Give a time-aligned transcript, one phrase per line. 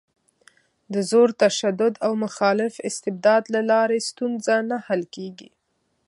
[0.93, 5.49] د زور، تشدد او مخالف استبداد له لارې ستونزه نه حل کېږي.